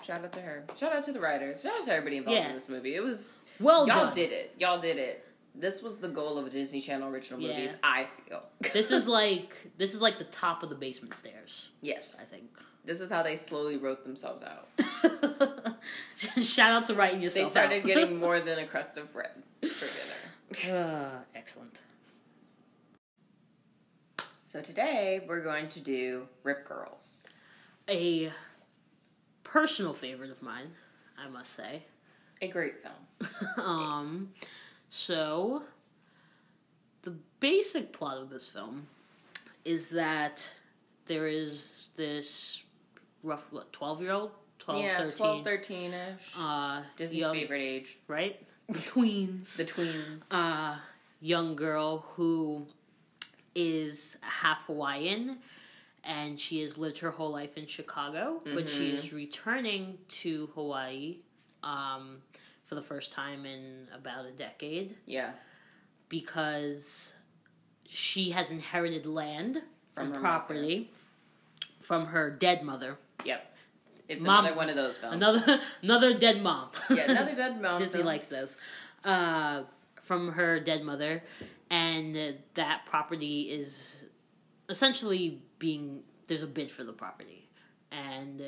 [0.02, 0.64] Shout out to her.
[0.76, 1.62] Shout out to the writers.
[1.62, 2.48] Shout out to everybody involved Yeah.
[2.50, 2.94] in this movie.
[2.96, 4.14] It was Well y'all done.
[4.14, 4.54] did it.
[4.58, 5.26] Y'all did it.
[5.54, 7.48] This was the goal of a Disney Channel original Yeah.
[7.58, 7.74] movies.
[7.82, 8.42] I feel.
[8.72, 11.70] This is like this is like the top of the basement stairs.
[11.80, 12.16] yes.
[12.20, 12.50] I think.
[12.84, 14.68] This is how they slowly wrote themselves out.
[16.42, 17.52] shout out to writing yourself.
[17.52, 17.86] They started out.
[17.86, 19.30] getting more than a crust of bread
[19.70, 20.76] for dinner.
[20.76, 21.82] Uh, excellent.
[24.52, 27.28] So today we're going to do Rip Girls.
[27.88, 28.32] A
[29.44, 30.72] personal favorite of mine,
[31.18, 31.84] I must say.
[32.42, 33.38] A great film.
[33.64, 34.28] um,
[34.94, 35.62] so
[37.00, 38.86] the basic plot of this film
[39.64, 40.46] is that
[41.06, 42.62] there is this
[43.22, 46.32] rough what 12 year old 12 yeah, 13 12, 13 ish.
[46.38, 47.96] uh Disney's young, favorite age.
[48.06, 50.20] right the tweens The tweens.
[50.30, 50.76] uh
[51.22, 52.66] young girl who
[53.54, 55.38] is half Hawaiian
[56.04, 58.98] and she has lived her whole life in Chicago, but she Mhm.
[58.98, 61.18] is returning to Hawaii
[61.62, 62.20] um,
[62.72, 65.32] for the first time in about a decade Yeah.
[66.08, 67.12] because
[67.86, 69.60] she has inherited land
[69.94, 70.90] From and property
[71.80, 72.96] from her dead mother.
[73.26, 73.56] Yep.
[74.08, 75.16] It's Mom- another one of those films.
[75.16, 76.70] Another another dead mom.
[76.88, 77.78] yeah, another dead mom.
[77.78, 78.06] Disney film.
[78.06, 78.56] likes those.
[79.04, 79.64] Uh,
[80.00, 81.22] from her dead mother,
[81.68, 82.16] and
[82.54, 84.06] that property is
[84.70, 87.50] essentially being there's a bid for the property,
[87.90, 88.42] and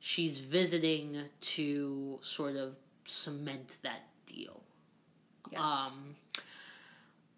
[0.00, 2.74] she's visiting to sort of
[3.06, 4.62] cement that deal.
[5.50, 5.60] Yeah.
[5.60, 6.16] Um,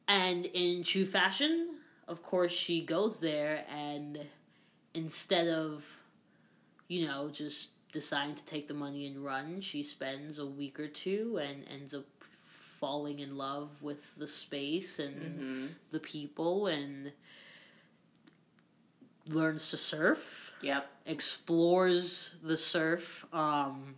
[0.06, 1.76] and in true fashion,
[2.06, 4.18] of course, she goes there, and
[4.94, 5.84] instead of,
[6.88, 10.88] you know, just deciding to take the money and run, she spends a week or
[10.88, 12.04] two and ends up
[12.78, 17.10] falling in love with the space and hmm the people and
[19.26, 20.88] learns to surf Yep.
[21.06, 23.94] explores the surf, um,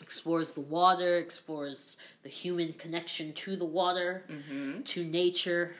[0.00, 5.74] explores the water, explores the human connection to the water, hmm to nature,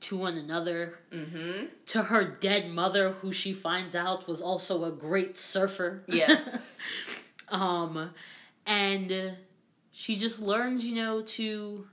[0.00, 4.92] to one another, hmm to her dead mother, who she finds out was also a
[4.92, 6.02] great surfer.
[6.06, 6.78] Yes.
[7.48, 8.10] um,
[8.66, 9.36] and
[9.90, 11.86] she just learns, you know, to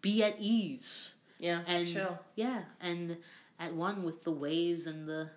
[0.00, 2.18] be at ease Yeah, and chill.
[2.34, 3.16] yeah, and
[3.58, 5.30] at one with the waves and the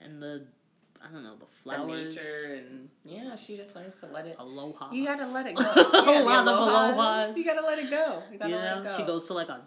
[0.00, 0.46] and the
[1.02, 2.14] I don't know the The flowers.
[2.16, 4.36] nature and yeah, she just learns to let it.
[4.38, 4.90] Aloha.
[4.92, 5.62] You gotta let it go.
[5.62, 7.36] a Yeah, the lot of alohas, alohas.
[7.36, 8.22] You gotta let it go.
[8.28, 8.96] You You gotta let know, it go.
[8.96, 9.60] she goes to like a.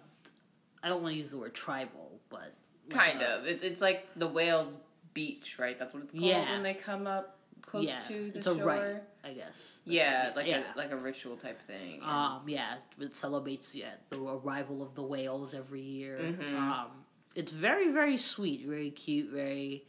[0.84, 2.54] I don't want to use the word tribal, but
[2.90, 3.46] like Kind a- of.
[3.46, 4.78] It's it's like the whales
[5.14, 5.78] beach, right?
[5.78, 6.52] That's what it's called Yeah.
[6.52, 8.62] when they come up close yeah, to the it's shore.
[8.62, 9.80] a rite, I guess.
[9.86, 10.64] Yeah, like yeah.
[10.76, 12.02] a like a ritual type thing.
[12.02, 16.18] and- Um, yeah, it celebrates yeah the arrival of the whales every year.
[16.20, 16.56] Mhm.
[16.58, 16.88] Um,
[17.36, 19.86] it's very very sweet, very cute, very,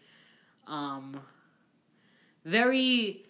[0.67, 1.21] um,
[2.45, 3.25] very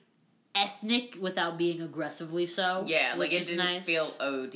[0.55, 2.85] ethnic without being aggressively so.
[2.87, 3.85] yeah, like which it is didn't nice.
[3.85, 4.55] feel OD.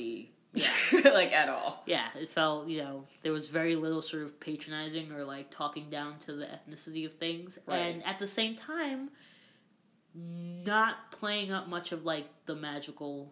[0.53, 0.69] Yeah.
[1.13, 1.83] like at all.
[1.85, 5.89] Yeah, it felt you know there was very little sort of patronizing or like talking
[5.89, 7.77] down to the ethnicity of things, Right.
[7.79, 9.09] and at the same time,
[10.15, 13.31] not playing up much of like the magical,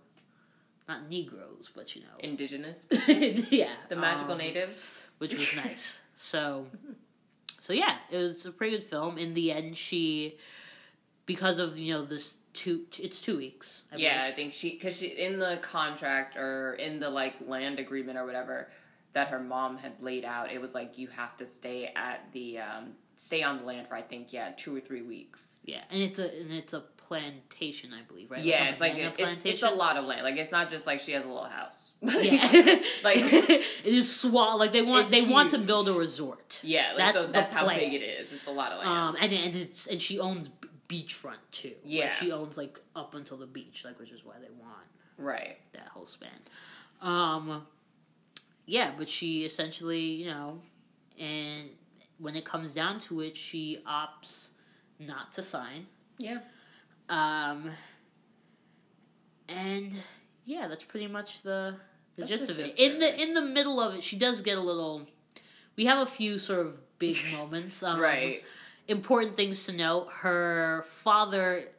[0.87, 5.15] not Negroes, but you know, Indigenous, yeah, the magical um, natives.
[5.17, 5.99] which was nice.
[6.15, 6.67] So,
[7.65, 9.17] so yeah, it was a pretty good film.
[9.17, 10.37] In the end, she,
[11.25, 13.81] because of you know this two, it's two weeks.
[13.91, 14.33] I Yeah, believe.
[14.33, 18.25] I think she because she in the contract or in the like land agreement or
[18.25, 18.69] whatever
[19.13, 22.59] that her mom had laid out, it was like you have to stay at the
[22.59, 25.55] um, stay on the land for I think yeah two or three weeks.
[25.63, 28.43] yeah, and it's a and it's a plantation, I believe, right?
[28.43, 30.23] yeah, a it's like a, it's, it's a lot of land.
[30.23, 31.91] Like it's not just like she has a little house.
[32.01, 34.57] Yeah, Like- it is swall.
[34.57, 36.59] Like they want they want to build a resort.
[36.63, 37.79] yeah, like, That's so that's how plan.
[37.79, 38.31] big it is.
[38.33, 38.89] It's a lot of land.
[38.89, 40.49] Um, and and it's and she owns
[40.89, 41.69] beachfront too.
[41.69, 42.11] Like, Yeah.
[42.15, 44.85] she owns like up until the beach, like which is why they want
[45.17, 45.57] right.
[45.73, 46.29] that whole span.
[47.01, 47.65] Um,
[48.65, 50.59] yeah, but she essentially, you know,
[51.19, 51.69] and
[52.19, 54.49] when it comes down to it, she opts
[54.99, 55.85] not to sign.
[56.17, 56.39] Yeah.
[57.09, 57.71] Um,
[59.47, 59.95] and
[60.45, 61.75] yeah, that's pretty much the
[62.15, 62.79] the That's gist the of it.
[62.79, 65.07] In the in the middle of it, she does get a little.
[65.75, 67.83] We have a few sort of big moments.
[67.83, 68.43] Um, right.
[68.87, 70.07] Important things to note.
[70.11, 71.69] Her father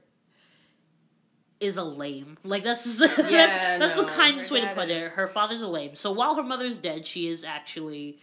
[1.61, 2.37] is a lame.
[2.45, 5.13] Like that's that's, Yeah, that's no, the kindest way to put it.
[5.13, 5.95] Her father's a lame.
[5.95, 8.19] So while her mother's dead, she is actually,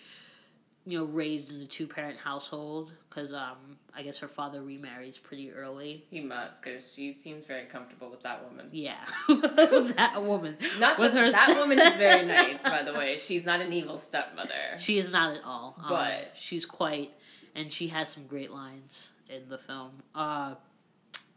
[0.86, 3.56] you know, raised in a two parent household because um
[3.96, 6.04] I guess her father remarries pretty early.
[6.10, 8.68] He must because she seems very comfortable with that woman.
[8.72, 8.98] Yeah,
[9.30, 10.58] with that woman.
[10.80, 13.18] Not with that, her that woman is very nice, by the way.
[13.18, 14.50] She's not an evil stepmother.
[14.80, 15.76] She is not at all.
[15.78, 17.12] Um, But- she's quite,
[17.56, 19.92] and she has some great lines in the film.
[20.16, 20.56] Uh,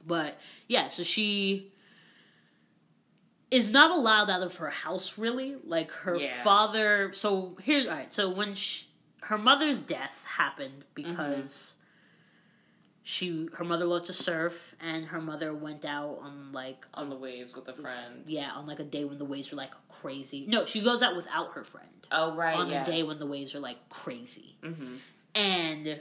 [0.06, 1.72] but yeah, so she
[3.50, 5.56] is not allowed out of her house really.
[5.64, 6.42] Like her Yeah.
[6.42, 7.12] father.
[7.12, 8.12] So here's all right.
[8.12, 8.85] So when she,
[9.26, 11.74] her mother's death happened because.
[13.08, 17.14] She, her mother loved to surf, and her mother went out on like on the
[17.14, 18.24] waves with a friend.
[18.26, 20.44] yeah, on like a day when the waves were like crazy.
[20.48, 22.82] No, she goes out without her friend Oh right, on yeah.
[22.82, 24.96] a day when the waves are like crazy hmm
[25.36, 26.00] and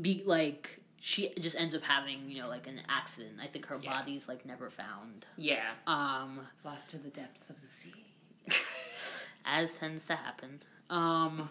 [0.00, 3.78] be like she just ends up having you know like an accident i think her
[3.82, 3.98] Yeah.
[3.98, 8.06] body's like never found Yeah, um it's lost to the depths of the sea.
[9.44, 11.48] as tends to happen um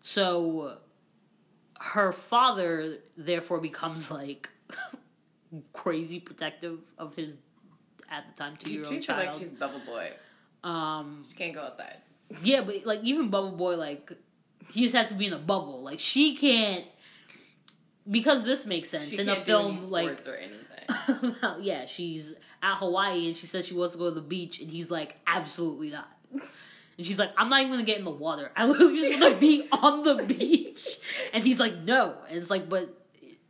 [0.00, 0.76] so
[1.80, 4.50] her father therefore becomes like
[5.72, 7.36] crazy protective of his
[8.10, 10.10] at the time two year old treats her like she's Bubble Boy.
[10.64, 11.98] um She can't go outside.
[12.42, 14.12] Yeah, but like even Bubble Boy, like
[14.72, 15.82] he just had to be in a bubble.
[15.82, 16.84] Like she can't
[18.10, 19.90] because this makes sense She in do film.
[19.90, 21.36] Like, or anything.
[21.60, 24.70] yeah, she's at Hawaii and she says she wants to go to the beach, and
[24.70, 26.08] he's like, absolutely not.
[27.02, 28.52] And she's like, I'm not even gonna get in the water.
[28.56, 30.86] I literally just want to be on the beach.
[31.32, 32.14] And he's like, no.
[32.28, 32.96] And it's like, but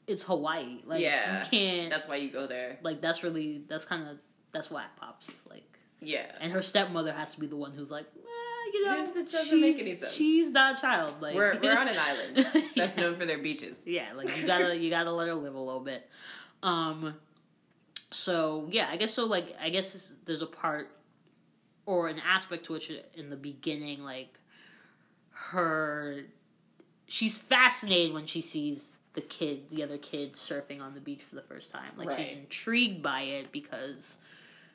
[0.07, 0.81] it's Hawaii.
[0.87, 1.45] Like, Yeah.
[1.45, 1.91] you can't.
[1.91, 2.79] That's why you go there.
[2.83, 4.17] like, that's really that's kind of
[4.53, 5.43] that's whack pops.
[5.51, 5.65] Like,
[6.01, 6.25] Yeah.
[6.41, 9.45] and her stepmother has to be the one who's like, eh, you know, It doesn't
[9.51, 10.13] she's, make any sense.
[10.15, 11.21] She's not a child.
[11.21, 13.03] Like we're we're on an island that's yeah.
[13.03, 13.77] known for their beaches.
[13.85, 16.09] Yeah, like you gotta you gotta let her live a little bit.
[16.63, 17.17] Um.
[18.11, 19.25] So yeah, I guess so.
[19.25, 20.91] Like I guess there's a part
[21.87, 24.39] or an aspect to which in the beginning, like
[25.31, 26.23] her,
[27.07, 31.35] she's fascinated when she sees the kid, the other kid surfing on the beach for
[31.35, 31.91] the first time.
[31.97, 34.19] Like she's intrigued by it because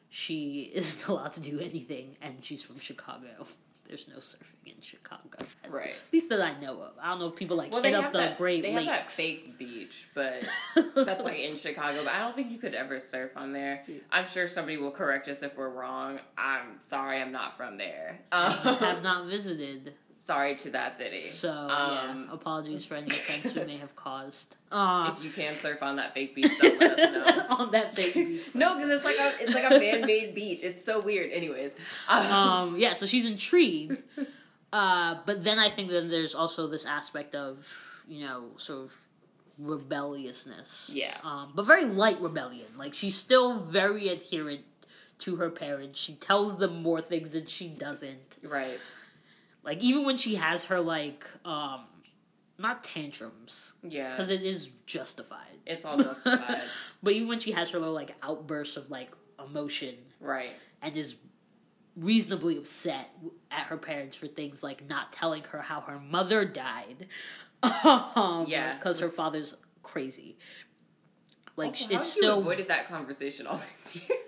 [0.10, 3.47] she isn't allowed to do anything, and she's from Chicago.
[3.88, 5.22] There's no surfing in Chicago,
[5.64, 5.96] At Right.
[6.12, 6.92] least that I know of.
[7.02, 8.38] I don't know if people like Well, hit up the that.
[8.38, 8.88] Great they Lakes.
[8.88, 10.48] have that fake beach, but
[11.06, 12.04] that's like in Chicago.
[12.04, 13.86] But I don't think you could ever surf on there.
[14.12, 16.20] I'm sure somebody will correct us if we're wrong.
[16.38, 18.20] I'm sorry, I'm not from there.
[18.32, 19.94] I Um, have not visited.
[20.28, 21.21] Sorry to that city.
[21.21, 24.57] So Um, yeah, apologies for any offense we may have caused.
[24.71, 27.45] Uh, If you can surf on that fake beach, don't let us know.
[27.59, 28.53] on that fake beach.
[28.53, 30.61] No, because it's like a it's like a man made beach.
[30.63, 31.32] It's so weird.
[31.32, 31.71] Anyways,
[32.09, 34.03] um, um, yeah, so she's intrigued.
[34.73, 38.97] Uh, but then I think that there's also this aspect of, you know, sort of
[39.57, 40.89] rebelliousness.
[40.91, 42.67] yeah, Um, but very light rebellion.
[42.78, 44.61] Like she's still very adherent
[45.19, 45.99] to her parents.
[45.99, 48.38] She tells them more things than she doesn't.
[48.43, 48.80] right.
[49.68, 51.82] Like even when she has her like um
[52.57, 55.59] not tantrums Yeah, because it is justified.
[55.68, 56.61] it's all justified.
[57.03, 59.11] but even when she has her little like outbursts of like
[59.45, 60.53] emotion right.
[60.82, 61.15] and is
[61.97, 63.09] reasonably upset
[63.51, 67.07] at her parents for things like not telling her how her mother died.
[67.84, 68.74] um, Yeah.
[68.76, 69.53] because her father's
[69.84, 70.38] crazy.
[71.57, 73.59] Like Also, it's still you avoided that conversation all
[73.93, 74.20] these years.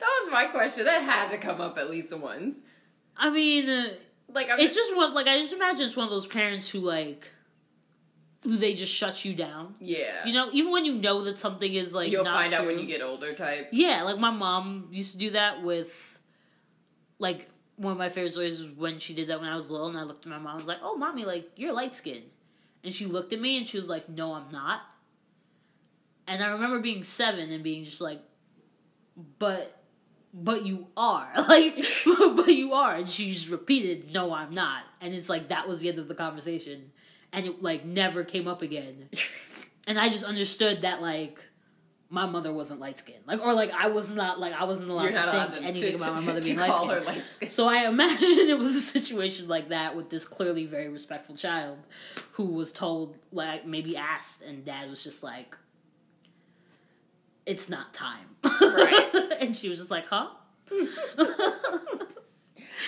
[0.00, 0.84] that was my question.
[0.84, 2.58] That had to come up at least once.
[3.16, 3.88] I mean, uh,
[4.34, 6.80] Like I'm it's just one like I just imagine it's one of those parents who
[6.80, 7.30] like
[8.42, 9.74] who they just shut you down.
[9.80, 10.24] yeah.
[10.24, 12.78] You know, even when you know that something is like You'll not find out when
[12.78, 13.34] you get older.
[13.34, 13.68] Type.
[13.72, 16.18] Yeah, like my mom used to do that with
[17.18, 19.88] like one of my favorite stories was when she did that when I was little
[19.88, 22.24] and I looked at my mom I was like, Oh mommy, like you're light skinned
[22.82, 24.80] and she looked at me and she was like, No, I'm not
[26.26, 28.20] And I remember being seven and being just like
[29.38, 29.76] But
[30.32, 31.28] but you are.
[31.48, 31.84] Like
[32.36, 32.94] but you are.
[32.96, 34.84] And she just repeated, No, I'm not.
[35.00, 36.92] And it's like that was the end of the conversation.
[37.32, 39.08] And it like never came up again.
[39.86, 41.42] And I just understood that like
[42.10, 45.04] my mother wasn't light skinned, like or like I was not like I wasn't allowed
[45.04, 47.50] You're to allowed think to, anything to, about my mother being light skinned.
[47.50, 51.78] So I imagine it was a situation like that with this clearly very respectful child
[52.32, 55.56] who was told like maybe asked and dad was just like
[57.46, 58.26] it's not time.
[58.44, 59.10] Right.
[59.40, 60.28] and she was just like, "Huh?"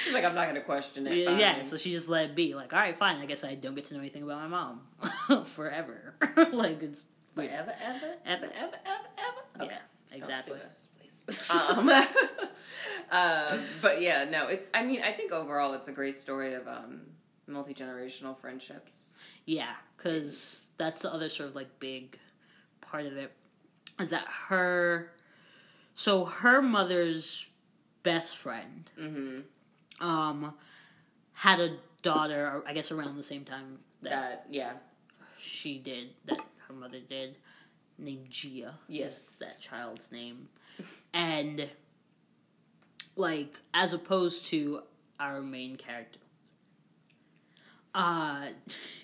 [0.04, 1.14] She's like, I'm not gonna question it.
[1.14, 2.54] yeah, yeah, so she just let it be.
[2.54, 3.18] Like, all right, fine.
[3.18, 6.14] I guess I don't get to know anything about my mom forever.
[6.52, 7.04] like it's.
[7.34, 8.44] Forever, ever, Ever.
[8.44, 9.64] ever, ever, ever.
[9.64, 9.72] Okay.
[9.72, 10.58] Yeah, exactly.
[10.58, 11.88] Don't sue us, um,
[13.10, 14.66] um, but yeah, no, it's.
[14.74, 17.00] I mean, I think overall, it's a great story of um,
[17.46, 19.12] multi generational friendships.
[19.46, 22.18] Yeah, because that's the other sort of like big
[22.82, 23.32] part of it
[24.00, 25.12] is that her.
[25.94, 27.46] So her mother's
[28.02, 30.04] best friend Mm-hmm.
[30.06, 30.54] um
[31.34, 34.72] had a daughter, I guess around the same time that That, yeah,
[35.38, 36.38] she did, that
[36.68, 37.36] her mother did,
[37.98, 38.74] named Gia.
[38.88, 39.20] Yes.
[39.38, 40.48] that child's name.
[41.12, 41.68] And
[43.16, 44.82] like as opposed to
[45.20, 46.18] our main character.
[47.94, 48.46] Uh